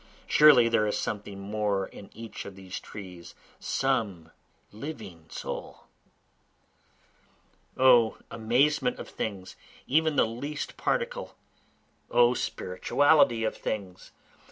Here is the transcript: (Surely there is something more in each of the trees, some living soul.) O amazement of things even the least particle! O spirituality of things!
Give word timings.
(Surely 0.25 0.67
there 0.67 0.87
is 0.87 0.97
something 0.97 1.39
more 1.39 1.85
in 1.85 2.09
each 2.15 2.43
of 2.45 2.55
the 2.55 2.67
trees, 2.71 3.35
some 3.59 4.31
living 4.71 5.25
soul.) 5.29 5.81
O 7.77 8.17
amazement 8.31 8.97
of 8.97 9.07
things 9.07 9.55
even 9.85 10.15
the 10.15 10.25
least 10.25 10.75
particle! 10.75 11.35
O 12.09 12.33
spirituality 12.33 13.43
of 13.43 13.55
things! 13.55 14.09